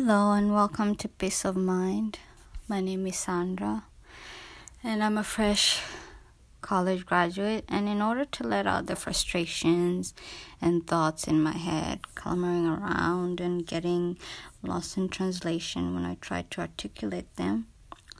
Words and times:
Hello 0.00 0.30
and 0.30 0.54
welcome 0.54 0.94
to 0.94 1.08
Peace 1.08 1.44
of 1.44 1.56
Mind. 1.56 2.20
My 2.68 2.80
name 2.80 3.04
is 3.08 3.18
Sandra 3.18 3.82
and 4.84 5.02
I'm 5.02 5.18
a 5.18 5.24
fresh 5.24 5.82
college 6.60 7.04
graduate. 7.04 7.64
And 7.68 7.88
in 7.88 8.00
order 8.00 8.24
to 8.24 8.44
let 8.44 8.64
out 8.64 8.86
the 8.86 8.94
frustrations 8.94 10.14
and 10.62 10.86
thoughts 10.86 11.26
in 11.26 11.42
my 11.42 11.56
head, 11.56 12.14
clamoring 12.14 12.68
around 12.68 13.40
and 13.40 13.66
getting 13.66 14.18
lost 14.62 14.96
in 14.96 15.08
translation 15.08 15.96
when 15.96 16.04
I 16.04 16.14
try 16.20 16.42
to 16.48 16.60
articulate 16.60 17.34
them, 17.34 17.66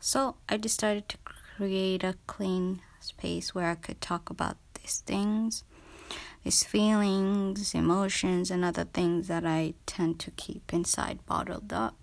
so 0.00 0.34
I 0.48 0.56
decided 0.56 1.08
to 1.10 1.18
create 1.24 2.02
a 2.02 2.16
clean 2.26 2.80
space 2.98 3.54
where 3.54 3.70
I 3.70 3.76
could 3.76 4.00
talk 4.00 4.30
about 4.30 4.56
these 4.74 5.04
things 5.06 5.62
these 6.44 6.64
feelings, 6.64 7.74
emotions, 7.74 8.50
and 8.50 8.64
other 8.64 8.84
things 8.84 9.28
that 9.28 9.44
I 9.44 9.74
tend 9.86 10.18
to 10.20 10.30
keep 10.32 10.72
inside 10.72 11.24
bottled 11.26 11.72
up. 11.72 11.96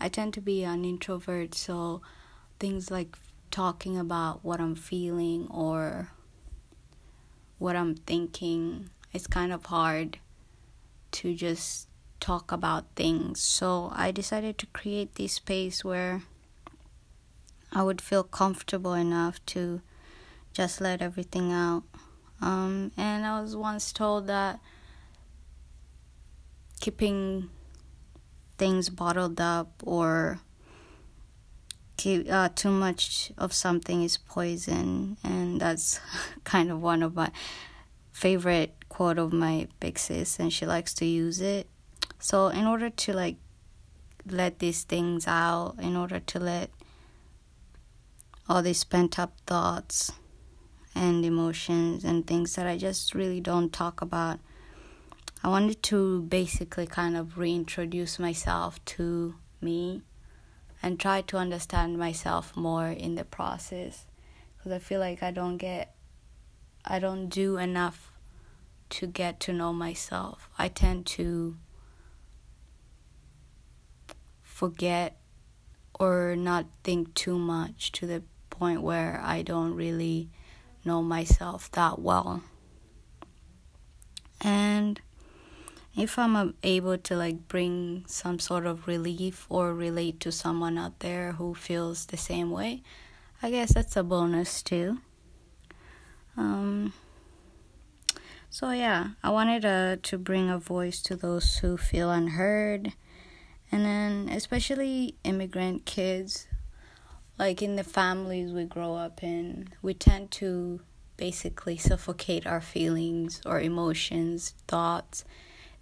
I 0.00 0.08
tend 0.08 0.34
to 0.34 0.40
be 0.40 0.64
an 0.64 0.84
introvert, 0.84 1.54
so 1.54 2.02
things 2.58 2.90
like 2.90 3.16
talking 3.50 3.96
about 3.96 4.44
what 4.44 4.60
I'm 4.60 4.74
feeling 4.74 5.46
or 5.50 6.10
what 7.58 7.76
I'm 7.76 7.94
thinking, 7.94 8.90
it's 9.12 9.26
kind 9.26 9.52
of 9.52 9.66
hard 9.66 10.18
to 11.12 11.34
just 11.34 11.88
talk 12.20 12.50
about 12.50 12.84
things. 12.96 13.40
So 13.40 13.92
I 13.94 14.10
decided 14.10 14.58
to 14.58 14.66
create 14.66 15.14
this 15.14 15.34
space 15.34 15.84
where 15.84 16.22
I 17.72 17.82
would 17.82 18.00
feel 18.00 18.24
comfortable 18.24 18.94
enough 18.94 19.44
to 19.46 19.82
just 20.52 20.80
let 20.80 21.00
everything 21.00 21.52
out. 21.52 21.84
Um, 22.40 22.92
and 22.96 23.24
I 23.24 23.40
was 23.40 23.56
once 23.56 23.92
told 23.92 24.26
that 24.26 24.60
keeping 26.80 27.48
things 28.58 28.88
bottled 28.90 29.40
up 29.40 29.82
or 29.84 30.40
keep 31.96 32.30
uh, 32.30 32.48
too 32.54 32.70
much 32.70 33.32
of 33.38 33.52
something 33.52 34.02
is 34.02 34.16
poison, 34.16 35.16
and 35.24 35.60
that's 35.60 36.00
kind 36.44 36.70
of 36.70 36.80
one 36.80 37.02
of 37.02 37.14
my 37.14 37.30
favorite 38.12 38.74
quote 38.88 39.18
of 39.18 39.32
my 39.32 39.66
big 39.80 39.98
sis, 39.98 40.38
and 40.38 40.52
she 40.52 40.66
likes 40.66 40.94
to 40.94 41.04
use 41.04 41.40
it. 41.40 41.68
So, 42.18 42.48
in 42.48 42.66
order 42.66 42.90
to 42.90 43.12
like 43.12 43.36
let 44.28 44.58
these 44.58 44.82
things 44.82 45.26
out, 45.26 45.76
in 45.80 45.96
order 45.96 46.20
to 46.20 46.38
let 46.38 46.70
all 48.48 48.62
these 48.62 48.84
pent 48.84 49.18
up 49.18 49.32
thoughts 49.46 50.12
and 50.94 51.24
emotions 51.24 52.04
and 52.04 52.26
things 52.26 52.54
that 52.54 52.66
I 52.66 52.76
just 52.76 53.14
really 53.14 53.40
don't 53.40 53.72
talk 53.72 54.00
about. 54.00 54.38
I 55.42 55.48
wanted 55.48 55.82
to 55.84 56.22
basically 56.22 56.86
kind 56.86 57.16
of 57.16 57.36
reintroduce 57.36 58.18
myself 58.18 58.82
to 58.96 59.34
me 59.60 60.02
and 60.82 60.98
try 60.98 61.22
to 61.22 61.36
understand 61.36 61.98
myself 61.98 62.56
more 62.56 62.88
in 62.88 63.14
the 63.14 63.24
process 63.24 64.06
because 64.56 64.72
I 64.72 64.78
feel 64.78 65.00
like 65.00 65.22
I 65.22 65.30
don't 65.30 65.56
get 65.56 65.94
I 66.84 66.98
don't 66.98 67.28
do 67.28 67.56
enough 67.56 68.12
to 68.90 69.06
get 69.06 69.40
to 69.40 69.52
know 69.52 69.72
myself. 69.72 70.50
I 70.58 70.68
tend 70.68 71.06
to 71.06 71.56
forget 74.42 75.16
or 75.98 76.36
not 76.36 76.66
think 76.82 77.14
too 77.14 77.38
much 77.38 77.90
to 77.92 78.06
the 78.06 78.22
point 78.50 78.82
where 78.82 79.20
I 79.24 79.42
don't 79.42 79.74
really 79.74 80.30
know 80.84 81.02
myself 81.02 81.70
that 81.72 81.98
well. 81.98 82.42
And 84.40 85.00
if 85.96 86.18
I'm 86.18 86.54
able 86.62 86.98
to 86.98 87.16
like 87.16 87.48
bring 87.48 88.04
some 88.06 88.38
sort 88.38 88.66
of 88.66 88.86
relief 88.86 89.46
or 89.48 89.74
relate 89.74 90.20
to 90.20 90.32
someone 90.32 90.76
out 90.76 91.00
there 91.00 91.32
who 91.32 91.54
feels 91.54 92.06
the 92.06 92.16
same 92.16 92.50
way, 92.50 92.82
I 93.42 93.50
guess 93.50 93.74
that's 93.74 93.96
a 93.96 94.02
bonus 94.02 94.62
too. 94.62 94.98
Um, 96.36 96.92
so 98.50 98.70
yeah, 98.70 99.10
I 99.22 99.30
wanted 99.30 99.64
uh, 99.64 99.96
to 100.02 100.18
bring 100.18 100.50
a 100.50 100.58
voice 100.58 101.00
to 101.02 101.16
those 101.16 101.56
who 101.56 101.76
feel 101.76 102.10
unheard, 102.10 102.92
and 103.70 103.84
then 103.84 104.28
especially 104.28 105.16
immigrant 105.24 105.84
kids 105.84 106.46
like 107.38 107.62
in 107.62 107.76
the 107.76 107.84
families 107.84 108.52
we 108.52 108.64
grow 108.64 108.94
up 108.94 109.22
in, 109.22 109.68
we 109.82 109.94
tend 109.94 110.30
to 110.32 110.80
basically 111.16 111.76
suffocate 111.76 112.46
our 112.46 112.60
feelings 112.60 113.40
or 113.46 113.60
emotions, 113.60 114.54
thoughts, 114.68 115.24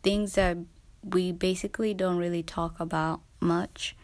things 0.03 0.35
that 0.35 0.59
we 1.03 1.33
basically 1.33 1.95
don't 1.95 2.19
really 2.19 2.43
talk 2.43 2.79
about 2.79 3.21
much 3.41 3.97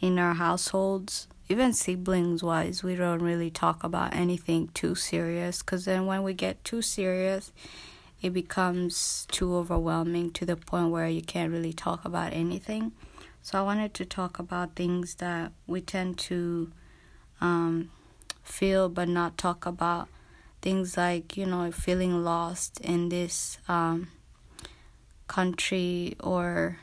in 0.00 0.18
our 0.18 0.34
households. 0.34 1.28
Even 1.48 1.72
siblings 1.72 2.42
wise, 2.42 2.82
we 2.82 2.96
don't 2.96 3.22
really 3.22 3.50
talk 3.50 3.84
about 3.84 4.14
anything 4.14 4.68
too 4.74 4.94
serious 4.94 5.60
because 5.60 5.84
then 5.84 6.06
when 6.06 6.22
we 6.22 6.34
get 6.34 6.62
too 6.64 6.82
serious, 6.82 7.52
it 8.20 8.30
becomes 8.30 9.26
too 9.30 9.54
overwhelming 9.54 10.32
to 10.32 10.44
the 10.44 10.56
point 10.56 10.90
where 10.90 11.08
you 11.08 11.22
can't 11.22 11.52
really 11.52 11.72
talk 11.72 12.04
about 12.04 12.32
anything. 12.32 12.92
So 13.46 13.60
I 13.60 13.62
wanted 13.62 13.94
to 13.94 14.04
talk 14.04 14.40
about 14.40 14.74
things 14.74 15.14
that 15.22 15.52
we 15.68 15.80
tend 15.80 16.18
to 16.18 16.72
um, 17.40 17.92
feel 18.42 18.88
but 18.88 19.08
not 19.08 19.38
talk 19.38 19.66
about. 19.66 20.08
Things 20.62 20.96
like, 20.96 21.36
you 21.36 21.46
know, 21.46 21.70
feeling 21.70 22.24
lost 22.24 22.80
in 22.80 23.08
this 23.08 23.58
um, 23.68 24.08
country 25.28 26.16
or 26.18 26.80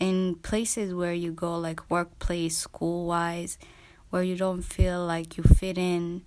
in 0.00 0.34
places 0.42 0.92
where 0.92 1.14
you 1.14 1.30
go, 1.30 1.56
like 1.56 1.88
workplace, 1.88 2.58
school 2.58 3.06
wise, 3.06 3.56
where 4.10 4.24
you 4.24 4.34
don't 4.34 4.62
feel 4.62 5.06
like 5.06 5.36
you 5.36 5.44
fit 5.44 5.78
in. 5.78 6.22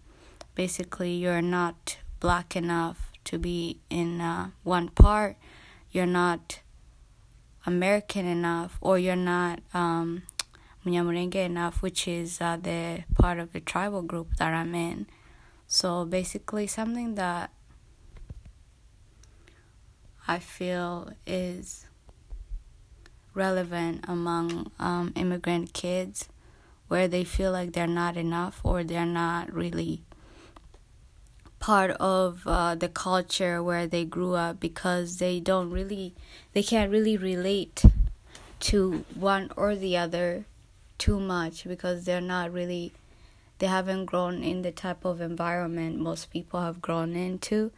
Basically, 0.56 1.16
you're 1.16 1.42
not 1.42 1.98
black 2.22 2.56
enough 2.56 3.12
to 3.26 3.38
be 3.38 3.82
in 3.90 4.22
uh, 4.22 4.52
one 4.64 4.88
part. 4.88 5.36
You're 5.92 6.06
not 6.06 6.60
American 7.66 8.26
enough, 8.26 8.78
or 8.82 9.00
you're 9.00 9.16
not 9.16 9.60
um, 9.74 10.24
Munyamurenge 10.86 11.36
enough, 11.36 11.82
which 11.82 12.08
is 12.08 12.40
uh, 12.40 12.58
the 12.58 13.04
part 13.16 13.40
of 13.40 13.54
the 13.54 13.60
tribal 13.60 14.04
group 14.04 14.36
that 14.38 14.54
I'm 14.54 14.76
in. 14.76 15.08
So 15.68 16.06
basically, 16.06 16.68
something 16.68 17.16
that 17.16 17.50
I 20.28 20.40
feel 20.40 21.12
is 21.26 21.86
relevant 23.34 24.06
among 24.08 24.72
um, 24.80 25.12
immigrant 25.16 25.74
kids 25.74 26.30
where 26.88 27.08
they 27.08 27.24
feel 27.24 27.52
like 27.52 27.74
they're 27.74 27.88
not 27.88 28.16
enough 28.16 28.62
or 28.64 28.84
they're 28.84 29.06
not 29.06 29.52
really 29.52 30.04
part 31.66 31.90
of 32.00 32.44
uh, 32.46 32.76
the 32.76 32.88
culture 32.88 33.64
where 33.64 33.88
they 33.88 34.06
grew 34.06 34.36
up 34.36 34.60
because 34.60 35.18
they 35.18 35.40
don't 35.40 35.72
really 35.72 36.14
they 36.54 36.62
can't 36.62 36.92
really 36.92 37.18
relate 37.18 37.84
to 38.60 39.04
one 39.16 39.50
or 39.58 39.76
the 39.76 39.98
other 39.98 40.46
too 41.00 41.20
much 41.20 41.68
because 41.68 42.06
they're 42.06 42.22
not 42.22 42.54
really 42.54 42.94
they 43.58 43.66
haven't 43.66 44.06
grown 44.06 44.44
in 44.44 44.62
the 44.62 44.72
type 44.72 45.04
of 45.04 45.20
environment 45.20 45.98
most 45.98 46.30
people 46.30 46.62
have 46.62 46.84
grown 46.84 47.16
into. 47.16 47.72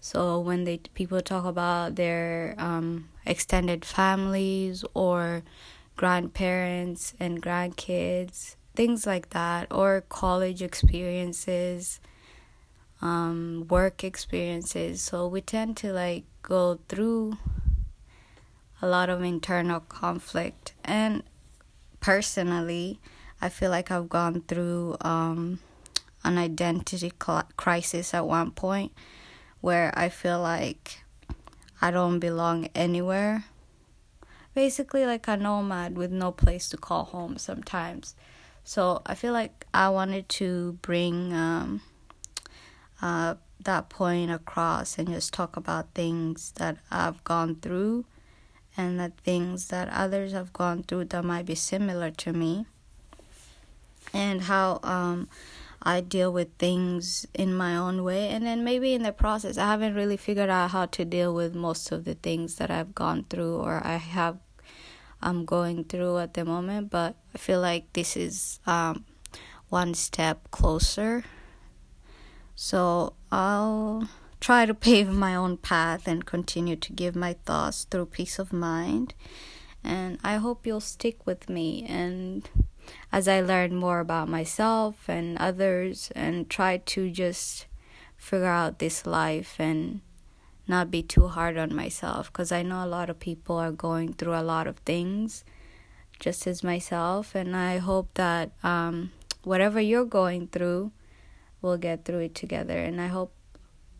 So 0.00 0.38
when 0.38 0.64
they 0.64 0.76
people 0.92 1.22
talk 1.22 1.46
about 1.46 1.94
their 1.94 2.54
um, 2.58 3.08
extended 3.24 3.86
families 3.86 4.84
or 4.92 5.42
grandparents 5.96 7.14
and 7.18 7.42
grandkids 7.42 8.56
things 8.74 9.06
like 9.06 9.30
that 9.30 9.66
or 9.70 10.04
college 10.10 10.60
experiences 10.60 12.00
um, 13.02 13.66
work 13.68 14.04
experiences 14.04 15.00
so 15.00 15.26
we 15.26 15.40
tend 15.40 15.76
to 15.76 15.92
like 15.92 16.24
go 16.42 16.78
through 16.88 17.36
a 18.82 18.86
lot 18.86 19.10
of 19.10 19.22
internal 19.22 19.80
conflict 19.80 20.74
and 20.84 21.22
personally, 22.00 22.98
I 23.40 23.48
feel 23.48 23.70
like 23.70 23.90
I've 23.90 24.08
gone 24.08 24.42
through 24.42 24.96
um, 25.02 25.60
an 26.24 26.38
identity 26.38 27.12
crisis 27.56 28.12
at 28.12 28.26
one 28.26 28.50
point 28.50 28.92
where 29.60 29.92
I 29.96 30.08
feel 30.08 30.40
like 30.40 31.04
I 31.80 31.90
don't 31.90 32.18
belong 32.18 32.68
anywhere. 32.74 33.44
Basically, 34.54 35.06
like 35.06 35.28
a 35.28 35.36
nomad 35.36 35.96
with 35.96 36.10
no 36.10 36.32
place 36.32 36.68
to 36.70 36.76
call 36.76 37.04
home 37.04 37.38
sometimes. 37.38 38.16
So 38.64 39.00
I 39.06 39.14
feel 39.14 39.32
like 39.32 39.66
I 39.72 39.88
wanted 39.90 40.28
to 40.40 40.78
bring 40.82 41.32
um, 41.32 41.82
uh, 43.02 43.34
that 43.62 43.88
point 43.88 44.30
across 44.30 44.98
and 44.98 45.08
just 45.08 45.32
talk 45.32 45.56
about 45.56 45.94
things 45.94 46.52
that 46.56 46.78
I've 46.90 47.22
gone 47.24 47.56
through 47.56 48.04
and 48.76 48.98
the 48.98 49.12
things 49.24 49.68
that 49.68 49.88
others 49.90 50.32
have 50.32 50.52
gone 50.52 50.82
through 50.82 51.06
that 51.06 51.24
might 51.24 51.46
be 51.46 51.54
similar 51.54 52.10
to 52.10 52.32
me 52.32 52.66
and 54.12 54.42
how 54.42 54.80
um, 54.82 55.28
I 55.82 56.00
deal 56.00 56.32
with 56.32 56.48
things 56.58 57.26
in 57.34 57.54
my 57.54 57.76
own 57.76 58.02
way. 58.02 58.28
And 58.28 58.46
then 58.46 58.64
maybe 58.64 58.94
in 58.94 59.02
the 59.02 59.12
process, 59.12 59.58
I 59.58 59.66
haven't 59.66 59.94
really 59.94 60.16
figured 60.16 60.50
out 60.50 60.70
how 60.70 60.86
to 60.86 61.04
deal 61.04 61.34
with 61.34 61.54
most 61.54 61.92
of 61.92 62.04
the 62.04 62.14
things 62.14 62.56
that 62.56 62.70
I've 62.70 62.94
gone 62.94 63.24
through 63.28 63.56
or 63.56 63.80
I 63.84 63.96
have 63.96 64.38
I'm 65.22 65.44
going 65.44 65.84
through 65.84 66.18
at 66.18 66.34
the 66.34 66.44
moment, 66.44 66.90
but 66.90 67.14
I 67.34 67.38
feel 67.38 67.60
like 67.60 67.92
this 67.92 68.16
is 68.16 68.58
um, 68.66 69.04
one 69.68 69.92
step 69.94 70.50
closer. 70.50 71.24
So 72.62 73.14
I'll 73.32 74.06
try 74.38 74.66
to 74.66 74.74
pave 74.74 75.08
my 75.08 75.34
own 75.34 75.56
path 75.56 76.06
and 76.06 76.26
continue 76.26 76.76
to 76.76 76.92
give 76.92 77.16
my 77.16 77.32
thoughts 77.46 77.86
through 77.90 78.12
peace 78.12 78.38
of 78.38 78.52
mind. 78.52 79.14
And 79.82 80.18
I 80.22 80.36
hope 80.36 80.66
you'll 80.66 80.82
stick 80.82 81.26
with 81.26 81.48
me 81.48 81.86
and 81.88 82.46
as 83.10 83.26
I 83.26 83.40
learn 83.40 83.74
more 83.74 83.98
about 83.98 84.28
myself 84.28 85.08
and 85.08 85.38
others 85.38 86.12
and 86.14 86.50
try 86.50 86.76
to 86.76 87.10
just 87.10 87.64
figure 88.18 88.44
out 88.44 88.78
this 88.78 89.06
life 89.06 89.56
and 89.58 90.02
not 90.68 90.90
be 90.90 91.02
too 91.02 91.28
hard 91.28 91.56
on 91.56 91.74
myself 91.74 92.30
because 92.30 92.52
I 92.52 92.62
know 92.62 92.84
a 92.84 92.94
lot 92.94 93.08
of 93.08 93.18
people 93.18 93.56
are 93.56 93.72
going 93.72 94.12
through 94.12 94.34
a 94.34 94.44
lot 94.44 94.66
of 94.66 94.76
things 94.80 95.44
just 96.18 96.46
as 96.46 96.62
myself 96.62 97.34
and 97.34 97.56
I 97.56 97.78
hope 97.78 98.10
that 98.14 98.50
um, 98.62 99.12
whatever 99.44 99.80
you're 99.80 100.04
going 100.04 100.48
through 100.48 100.92
we'll 101.62 101.78
get 101.78 102.04
through 102.04 102.20
it 102.20 102.34
together. 102.34 102.78
And 102.78 103.00
I 103.00 103.08
hope 103.08 103.32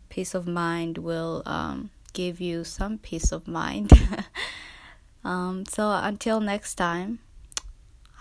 peace 0.09 0.33
of 0.33 0.47
mind 0.47 0.97
will 0.97 1.43
um, 1.45 1.89
give 2.13 2.41
you 2.41 2.63
some 2.63 2.97
peace 2.97 3.31
of 3.31 3.47
mind. 3.47 3.91
Um, 5.23 5.65
so 5.65 5.91
until 5.91 6.39
next 6.39 6.75
time 6.75 7.19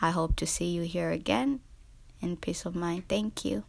I 0.02 0.10
hope 0.10 0.36
to 0.36 0.46
see 0.46 0.66
you 0.66 0.82
here 0.82 1.10
again. 1.10 1.60
In 2.20 2.36
peace 2.36 2.66
of 2.66 2.74
mind. 2.74 3.08
Thank 3.08 3.44
you 3.44 3.64